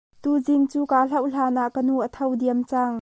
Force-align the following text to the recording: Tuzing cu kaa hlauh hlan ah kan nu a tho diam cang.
Tuzing 0.23 0.63
cu 0.71 0.81
kaa 0.91 1.05
hlauh 1.09 1.29
hlan 1.33 1.55
ah 1.63 1.69
kan 1.73 1.85
nu 1.87 1.95
a 2.07 2.09
tho 2.15 2.25
diam 2.41 2.59
cang. 2.71 2.95